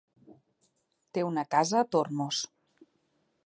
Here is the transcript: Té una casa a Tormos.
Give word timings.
Té 1.17 1.25
una 1.27 1.43
casa 1.57 1.79
a 1.83 1.87
Tormos. 1.97 2.41